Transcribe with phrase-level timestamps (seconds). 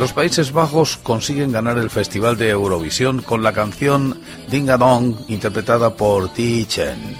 [0.00, 4.18] Los Países Bajos consiguen ganar el Festival de Eurovisión con la canción
[4.48, 6.64] Ding a Dong interpretada por T.
[6.66, 7.18] Chen.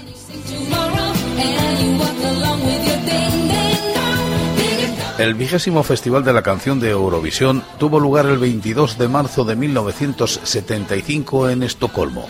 [5.19, 9.55] El vigésimo Festival de la Canción de Eurovisión tuvo lugar el 22 de marzo de
[9.55, 12.27] 1975 en Estocolmo.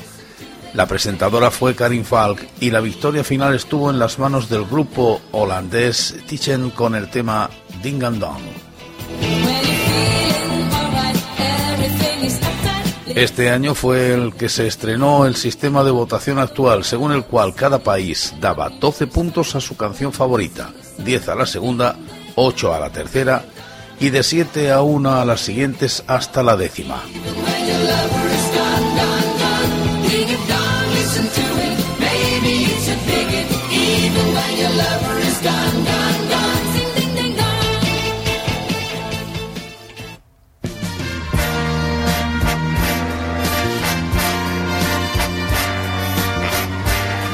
[0.73, 5.21] La presentadora fue Karin Falk y la victoria final estuvo en las manos del grupo
[5.31, 7.49] holandés Tichen con el tema
[7.81, 9.70] Ding and Dong.
[13.15, 17.53] Este año fue el que se estrenó el sistema de votación actual, según el cual
[17.53, 21.95] cada país daba 12 puntos a su canción favorita, 10 a la segunda,
[22.35, 23.45] 8 a la tercera
[23.99, 27.03] y de 7 a 1 a las siguientes hasta la décima.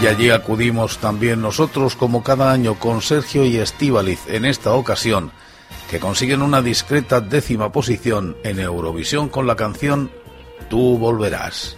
[0.08, 5.34] Y allí acudimos también nosotros como cada año con Sergio y Estíbaliz en esta ocasión,
[5.92, 10.10] que consiguen una discreta décima posición en Eurovisión con la canción
[10.70, 11.76] Tú volverás.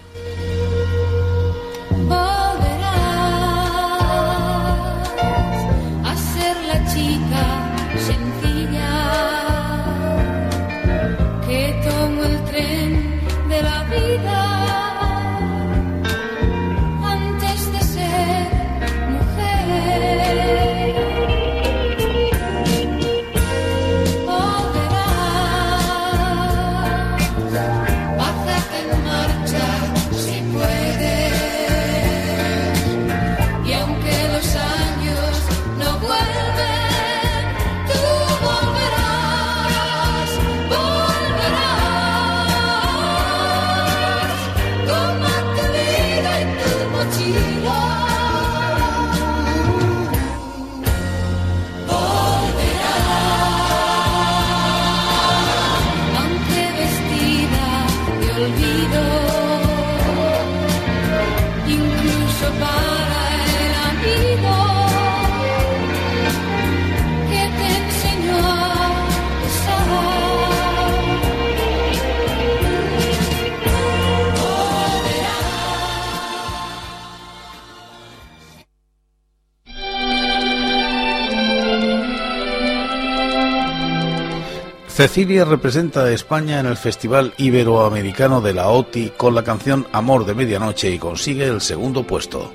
[85.00, 90.26] Cecilia representa a España en el Festival Iberoamericano de la OTI con la canción Amor
[90.26, 92.52] de Medianoche y consigue el segundo puesto.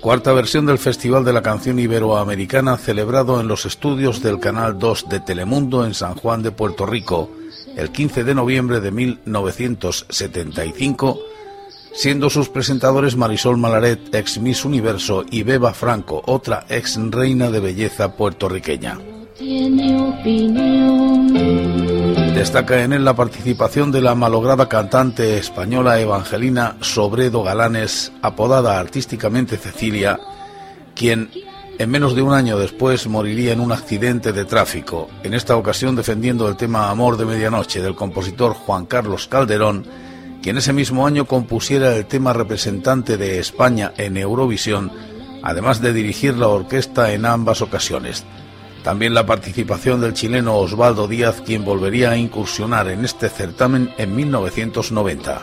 [0.00, 5.10] Cuarta versión del Festival de la Canción Iberoamericana celebrado en los estudios del Canal 2
[5.10, 7.28] de Telemundo en San Juan de Puerto Rico
[7.76, 11.35] el 15 de noviembre de 1975
[11.96, 17.58] siendo sus presentadores Marisol Malaret, ex Miss Universo, y Beba Franco, otra ex reina de
[17.58, 18.98] belleza puertorriqueña.
[22.34, 29.56] Destaca en él la participación de la malograda cantante española Evangelina Sobredo Galanes, apodada artísticamente
[29.56, 30.20] Cecilia,
[30.94, 31.30] quien
[31.78, 35.96] en menos de un año después moriría en un accidente de tráfico, en esta ocasión
[35.96, 39.86] defendiendo el tema Amor de Medianoche del compositor Juan Carlos Calderón,
[40.46, 44.92] quien ese mismo año compusiera el tema representante de España en Eurovisión,
[45.42, 48.24] además de dirigir la orquesta en ambas ocasiones.
[48.84, 54.14] También la participación del chileno Osvaldo Díaz, quien volvería a incursionar en este certamen en
[54.14, 55.42] 1990.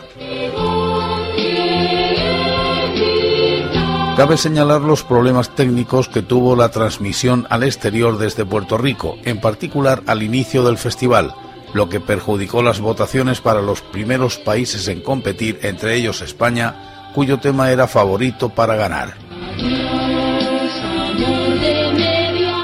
[4.16, 9.38] Cabe señalar los problemas técnicos que tuvo la transmisión al exterior desde Puerto Rico, en
[9.38, 11.34] particular al inicio del festival,
[11.74, 17.38] lo que perjudicó las votaciones para los primeros países en competir, entre ellos España, cuyo
[17.38, 19.14] tema era favorito para ganar.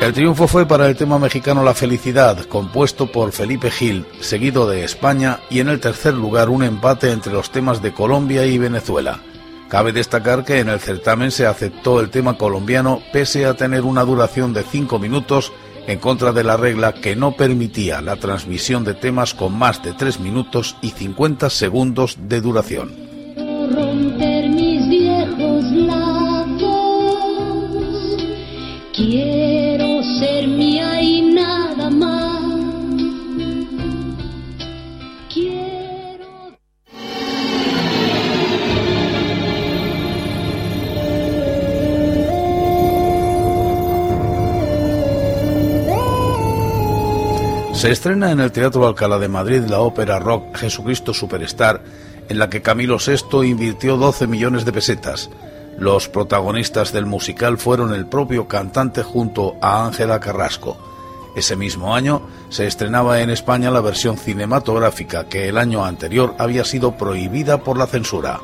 [0.01, 4.83] El triunfo fue para el tema mexicano La Felicidad, compuesto por Felipe Gil, seguido de
[4.83, 9.21] España, y en el tercer lugar un empate entre los temas de Colombia y Venezuela.
[9.69, 14.03] Cabe destacar que en el certamen se aceptó el tema colombiano pese a tener una
[14.03, 15.53] duración de cinco minutos
[15.87, 19.93] en contra de la regla que no permitía la transmisión de temas con más de
[19.93, 23.10] tres minutos y 50 segundos de duración.
[47.81, 51.81] Se estrena en el Teatro Alcalá de Madrid la ópera rock Jesucristo Superstar,
[52.29, 55.31] en la que Camilo VI invirtió 12 millones de pesetas.
[55.79, 60.77] Los protagonistas del musical fueron el propio cantante junto a Ángela Carrasco.
[61.35, 66.67] Ese mismo año se estrenaba en España la versión cinematográfica que el año anterior había
[66.67, 68.41] sido prohibida por la censura.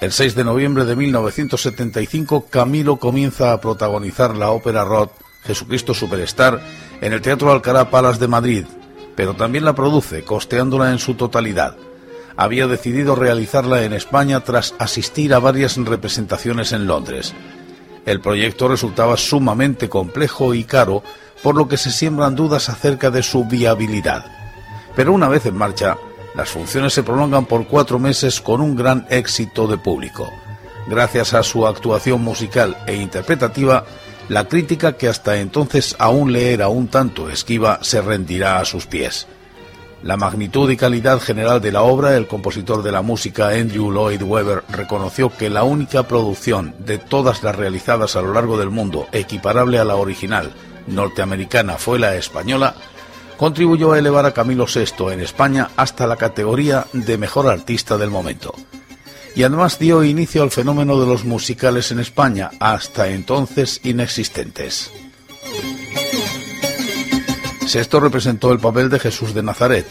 [0.00, 5.12] El 6 de noviembre de 1975, Camilo comienza a protagonizar la ópera rock
[5.44, 6.58] Jesucristo Superstar
[7.02, 8.64] en el Teatro Alcalá Palas de Madrid,
[9.14, 11.76] pero también la produce, costeándola en su totalidad.
[12.34, 17.34] Había decidido realizarla en España tras asistir a varias representaciones en Londres.
[18.06, 21.02] El proyecto resultaba sumamente complejo y caro,
[21.42, 24.24] por lo que se siembran dudas acerca de su viabilidad.
[24.96, 25.98] Pero una vez en marcha,
[26.34, 30.30] las funciones se prolongan por cuatro meses con un gran éxito de público.
[30.86, 33.84] Gracias a su actuación musical e interpretativa,
[34.28, 38.86] la crítica que hasta entonces aún le era un tanto esquiva se rendirá a sus
[38.86, 39.26] pies.
[40.02, 44.22] La magnitud y calidad general de la obra, el compositor de la música Andrew Lloyd
[44.22, 49.08] Webber reconoció que la única producción de todas las realizadas a lo largo del mundo
[49.12, 50.52] equiparable a la original
[50.86, 52.74] norteamericana fue la española,
[53.40, 58.10] contribuyó a elevar a Camilo VI en España hasta la categoría de mejor artista del
[58.10, 58.54] momento.
[59.34, 64.92] Y además dio inicio al fenómeno de los musicales en España, hasta entonces inexistentes.
[67.66, 69.86] Sesto representó el papel de Jesús de Nazaret.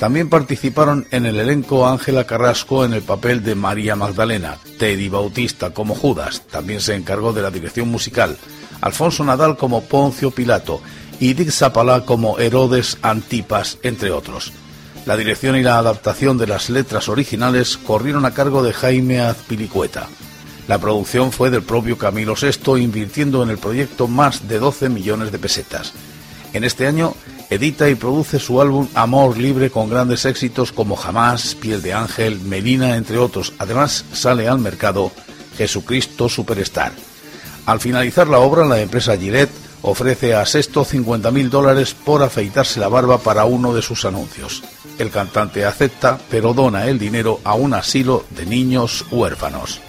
[0.00, 5.74] También participaron en el elenco Ángela Carrasco en el papel de María Magdalena, Teddy Bautista
[5.74, 8.38] como Judas, también se encargó de la dirección musical,
[8.80, 10.80] Alfonso Nadal como Poncio Pilato
[11.20, 14.54] y Dick Zapala como Herodes Antipas, entre otros.
[15.04, 20.08] La dirección y la adaptación de las letras originales corrieron a cargo de Jaime Azpilicueta.
[20.66, 25.30] La producción fue del propio Camilo VI, invirtiendo en el proyecto más de 12 millones
[25.30, 25.92] de pesetas.
[26.54, 27.14] En este año
[27.50, 32.40] edita y produce su álbum Amor Libre con grandes éxitos como Jamás, Piel de Ángel,
[32.40, 33.52] Melina, entre otros.
[33.58, 35.10] Además, sale al mercado
[35.58, 36.92] Jesucristo Superstar.
[37.66, 39.50] Al finalizar la obra, la empresa Gillette
[39.82, 44.62] ofrece a Sexto 50.000 dólares por afeitarse la barba para uno de sus anuncios.
[44.98, 49.80] El cantante acepta, pero dona el dinero a un asilo de niños huérfanos.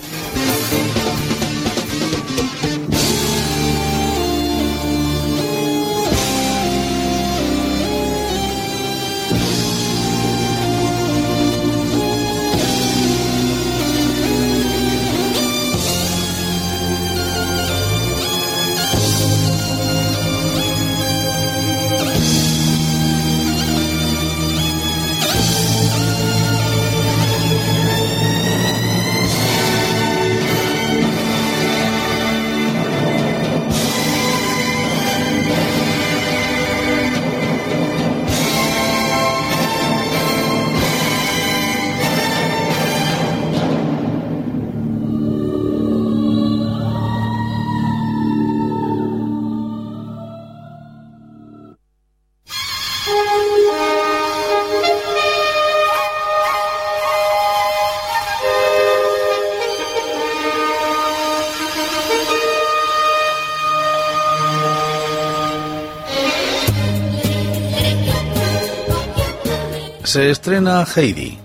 [70.04, 71.38] Se estrena Heidi,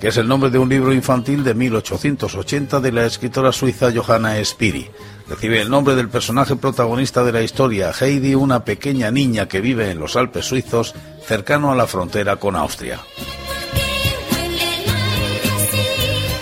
[0.00, 4.42] que es el nombre de un libro infantil de 1880 de la escritora suiza Johanna
[4.44, 4.88] Spiri.
[5.28, 9.90] Recibe el nombre del personaje protagonista de la historia, Heidi, una pequeña niña que vive
[9.90, 10.94] en los Alpes suizos,
[11.26, 13.00] cercano a la frontera con Austria.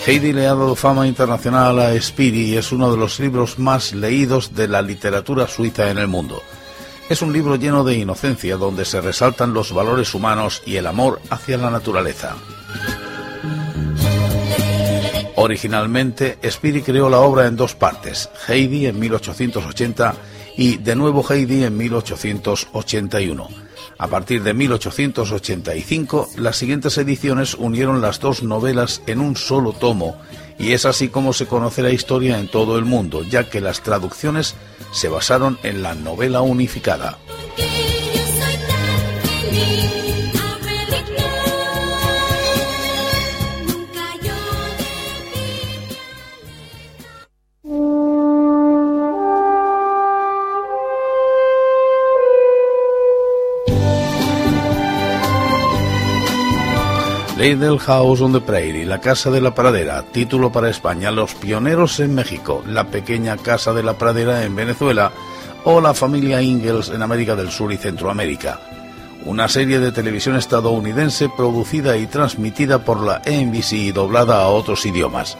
[0.06, 3.92] Heidi le ha dado fama internacional a Spiri y es uno de los libros más
[3.92, 6.42] leídos de la literatura suiza en el mundo.
[7.10, 11.20] Es un libro lleno de inocencia donde se resaltan los valores humanos y el amor
[11.28, 12.36] hacia la naturaleza.
[15.34, 20.14] Originalmente, Spiri creó la obra en dos partes, Heidi en 1880
[20.56, 23.48] y De nuevo Heidi en 1881.
[23.98, 30.16] A partir de 1885, las siguientes ediciones unieron las dos novelas en un solo tomo,
[30.60, 33.80] y es así como se conoce la historia en todo el mundo, ya que las
[33.80, 34.54] traducciones
[34.92, 37.18] se basaron en la novela unificada.
[57.40, 61.99] Little House on the Prairie, La Casa de la Pradera, título para España, Los Pioneros
[61.99, 65.11] en México, La Pequeña Casa de la Pradera en Venezuela
[65.64, 68.61] o La Familia Ingalls en América del Sur y Centroamérica.
[69.25, 74.85] Una serie de televisión estadounidense producida y transmitida por la NBC y doblada a otros
[74.85, 75.38] idiomas.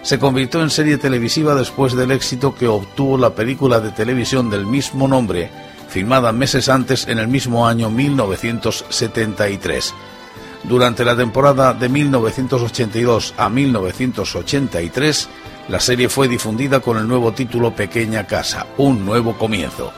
[0.00, 4.64] Se convirtió en serie televisiva después del éxito que obtuvo la película de televisión del
[4.64, 5.50] mismo nombre,
[5.90, 9.94] filmada meses antes en el mismo año 1973.
[10.68, 15.28] Durante la temporada de 1982 a 1983,
[15.68, 19.92] la serie fue difundida con el nuevo título Pequeña Casa, un nuevo comienzo.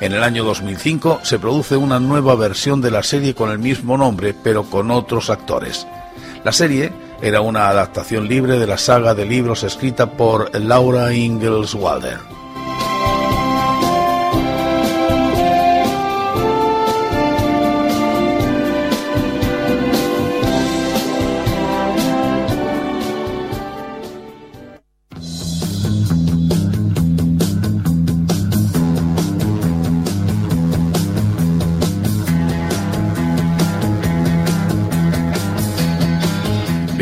[0.00, 3.98] En el año 2005 se produce una nueva versión de la serie con el mismo
[3.98, 5.86] nombre, pero con otros actores.
[6.44, 11.74] La serie era una adaptación libre de la saga de libros escrita por Laura Ingalls
[11.74, 12.18] Wilder.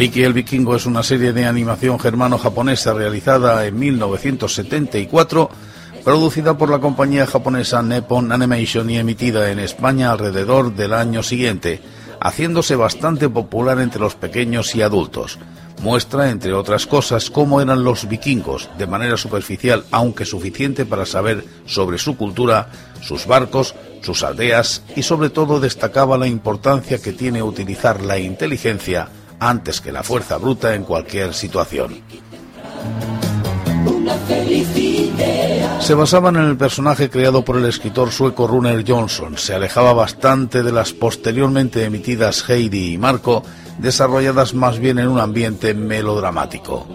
[0.05, 5.49] Vicky el Vikingo es una serie de animación germano-japonesa realizada en 1974,
[6.05, 11.81] producida por la compañía japonesa Nippon Animation y emitida en España alrededor del año siguiente,
[12.21, 15.39] haciéndose bastante popular entre los pequeños y adultos.
[15.81, 21.47] Muestra, entre otras cosas, cómo eran los vikingos, de manera superficial, aunque suficiente para saber
[21.65, 22.69] sobre su cultura,
[23.01, 29.09] sus barcos, sus aldeas y sobre todo destacaba la importancia que tiene utilizar la inteligencia
[29.49, 32.01] antes que la fuerza bruta en cualquier situación.
[35.81, 39.37] Se basaban en el personaje creado por el escritor sueco Runer Johnson.
[39.37, 43.43] Se alejaba bastante de las posteriormente emitidas Heidi y Marco,
[43.79, 46.87] desarrolladas más bien en un ambiente melodramático.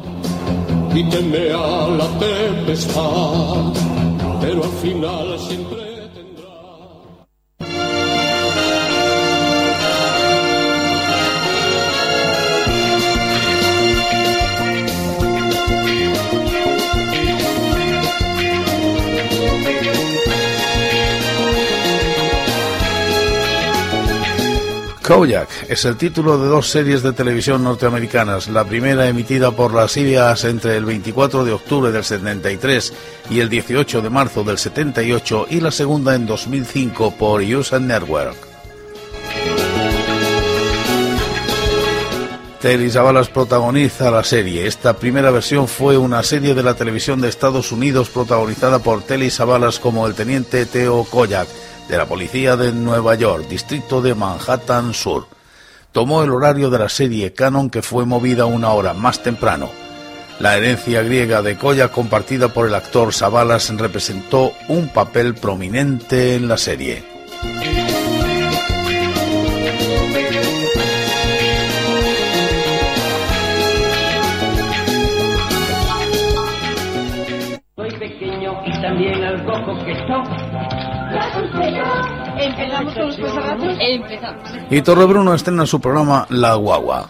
[4.41, 5.78] pero al final siempre
[25.09, 29.93] Kojak es el título de dos series de televisión norteamericanas, la primera emitida por las
[29.93, 32.93] CBS entre el 24 de octubre del 73
[33.31, 38.37] y el 18 de marzo del 78 y la segunda en 2005 por USA Network.
[42.61, 44.67] Telly Savalas protagoniza la serie.
[44.67, 49.31] Esta primera versión fue una serie de la televisión de Estados Unidos protagonizada por Telly
[49.31, 51.47] Savalas como el teniente Theo Kojak
[51.89, 55.27] de la Policía de Nueva York, distrito de Manhattan Sur.
[55.91, 59.71] Tomó el horario de la serie Canon que fue movida una hora más temprano.
[60.39, 66.47] La herencia griega de Koya compartida por el actor Savalas representó un papel prominente en
[66.47, 67.03] la serie.
[77.75, 79.53] Soy pequeño y también algo
[82.39, 83.17] ¿Empezamos con los
[83.79, 84.43] Empezamos.
[84.69, 87.09] Y Torrebruno estrena su programa La Guagua.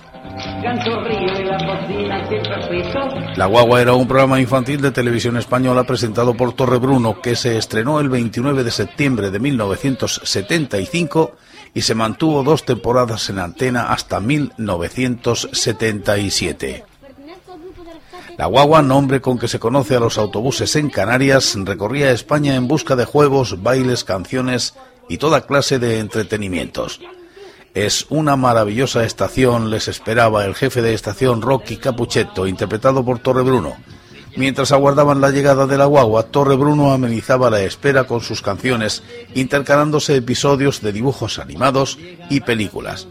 [3.36, 8.00] La Guagua era un programa infantil de televisión española presentado por Torrebruno que se estrenó
[8.00, 11.34] el 29 de septiembre de 1975
[11.74, 16.89] y se mantuvo dos temporadas en antena hasta 1977.
[18.40, 22.70] La guagua, nombre con que se conoce a los autobuses en Canarias, recorría España en
[22.70, 24.76] busca de juegos, bailes, canciones
[25.10, 27.02] y toda clase de entretenimientos.
[27.74, 33.42] Es una maravillosa estación, les esperaba el jefe de estación Rocky Capuchetto, interpretado por Torre
[33.42, 33.76] Bruno.
[34.38, 39.04] Mientras aguardaban la llegada de la guagua, Torre Bruno amenizaba la espera con sus canciones,
[39.36, 43.06] intercalándose episodios de dibujos animados y películas.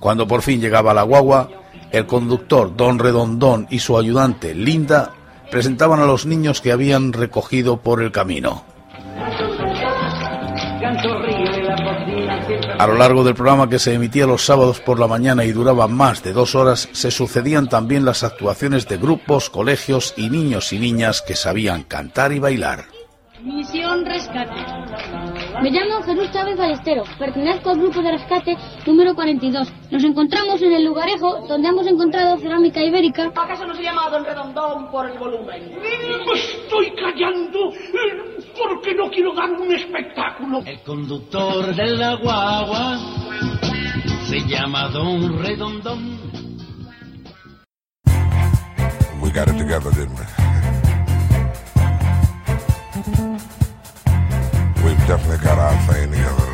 [0.00, 1.61] Cuando por fin llegaba la guagua,
[1.92, 5.12] el conductor, don Redondón, y su ayudante, Linda,
[5.50, 8.64] presentaban a los niños que habían recogido por el camino.
[12.78, 15.86] A lo largo del programa que se emitía los sábados por la mañana y duraba
[15.86, 20.78] más de dos horas, se sucedían también las actuaciones de grupos, colegios y niños y
[20.78, 22.86] niñas que sabían cantar y bailar.
[23.42, 24.91] Misión rescate.
[25.62, 27.08] Me llamo Jesús Chávez Ballesteros.
[27.20, 29.72] Pertenezco al grupo de rescate número 42.
[29.92, 33.26] Nos encontramos en el lugarejo donde hemos encontrado cerámica ibérica.
[33.28, 35.70] ¿Acaso no se llama Don Redondón por el volumen?
[35.80, 40.62] Me estoy callando eh, porque no quiero dar un espectáculo.
[40.66, 42.98] El conductor de la guagua
[44.28, 46.18] se llama Don Redondón.
[49.22, 50.51] We got it together, didn't we?
[55.06, 56.51] Definitely got our thing together,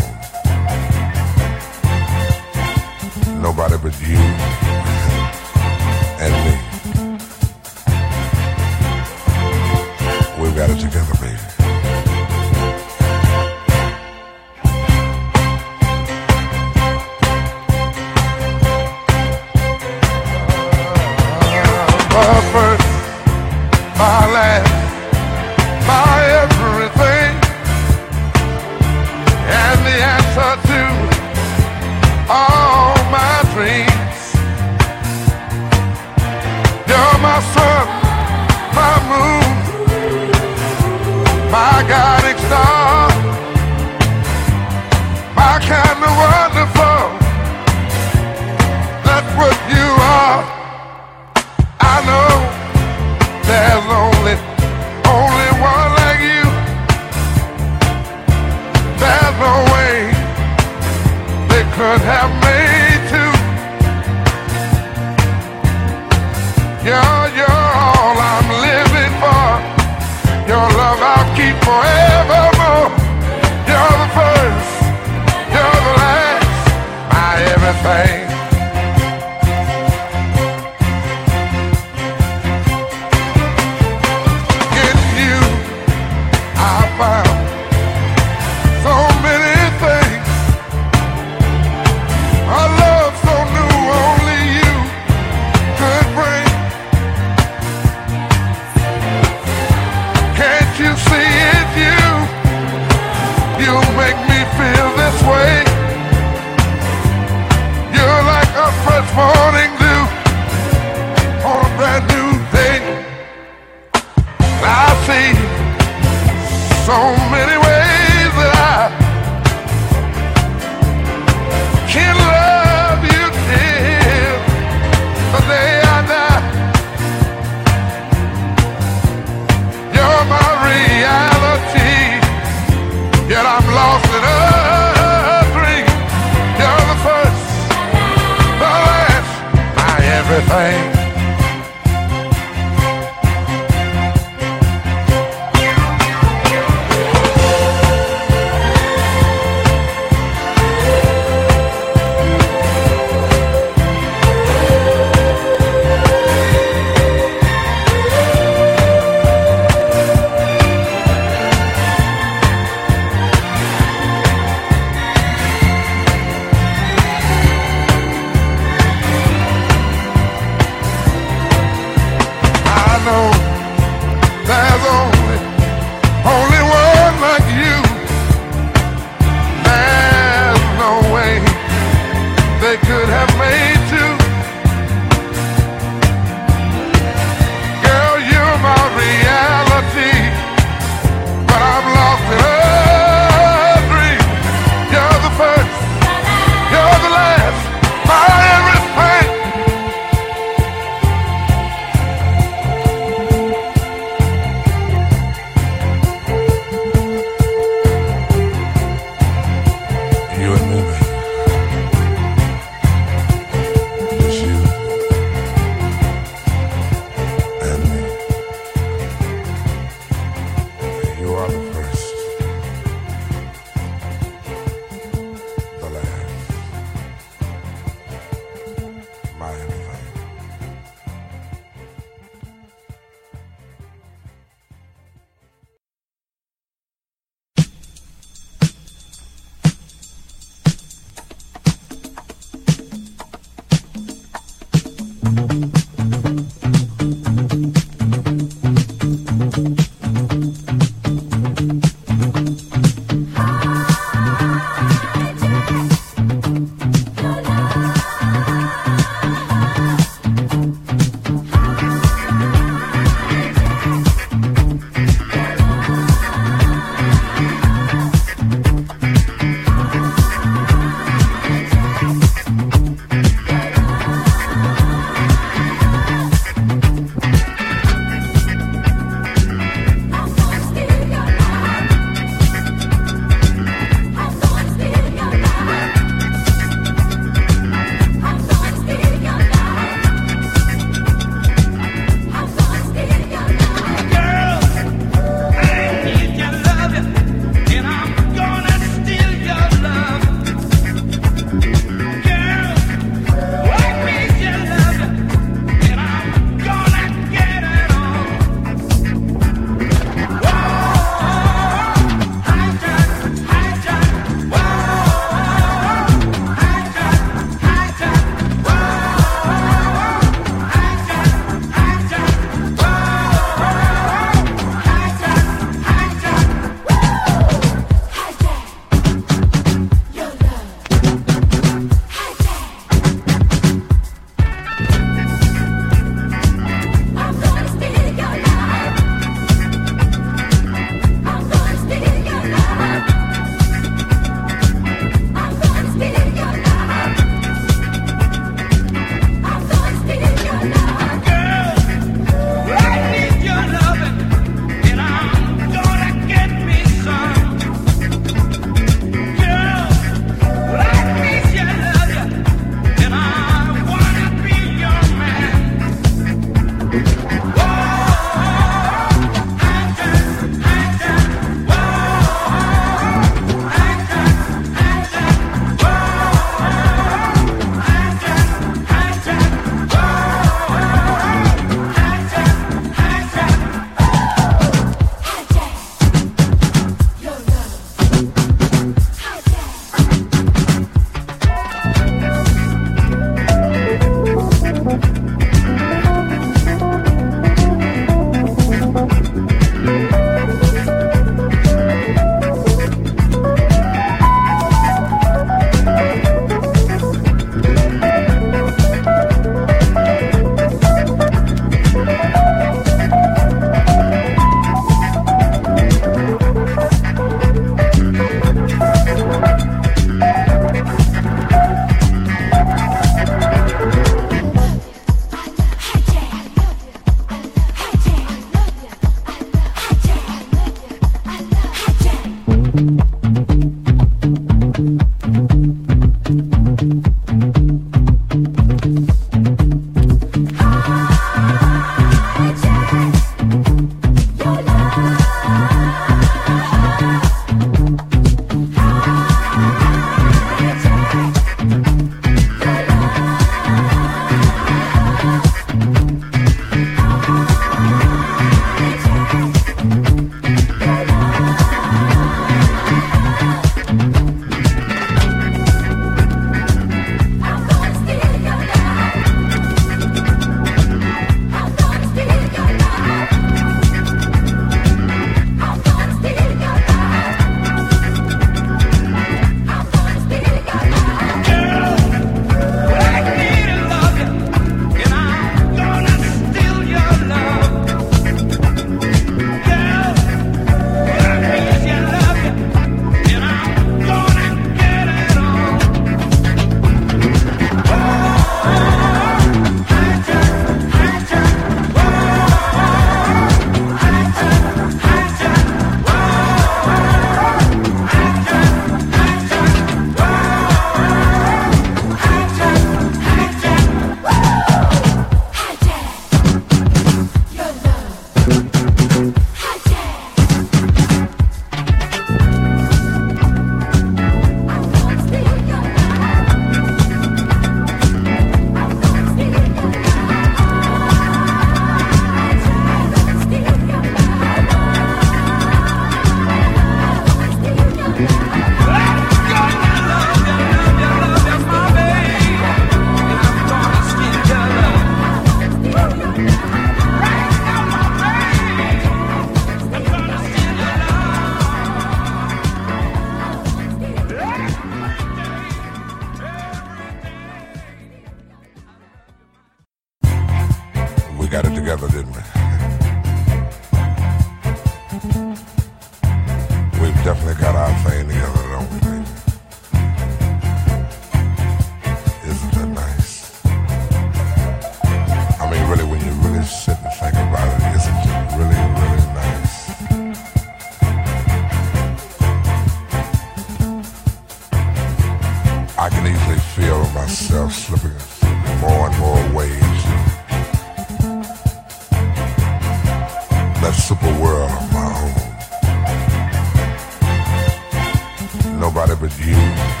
[599.21, 600.00] with you.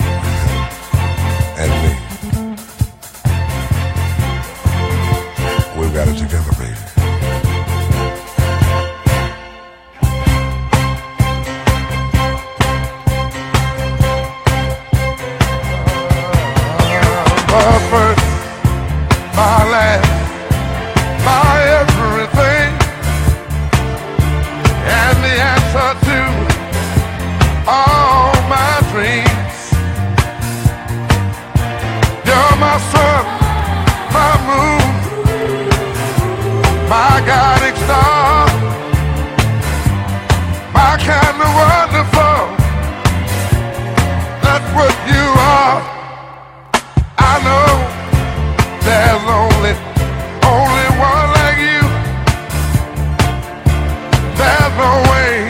[54.81, 55.49] away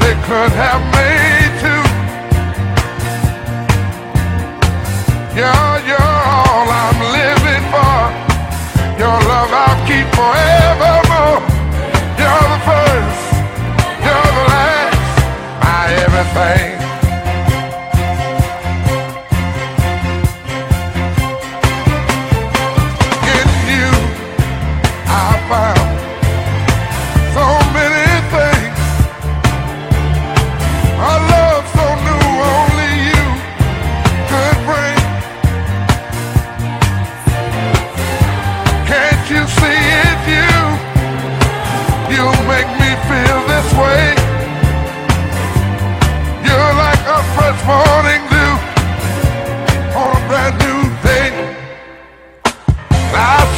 [0.00, 1.23] they could have made.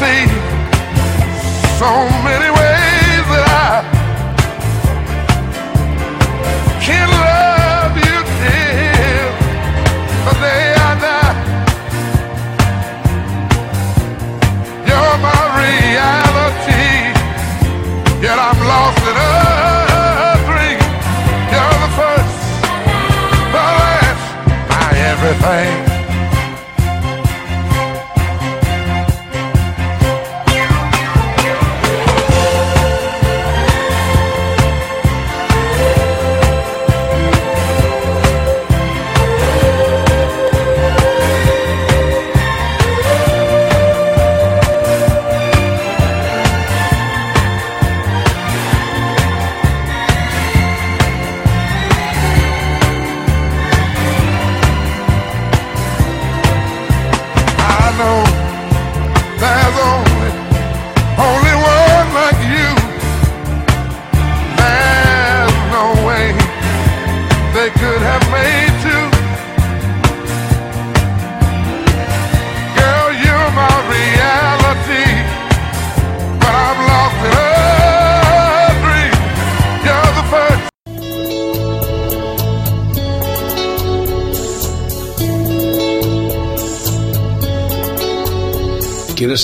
[0.06, 0.26] see
[1.78, 1.90] so
[2.22, 2.85] many ways.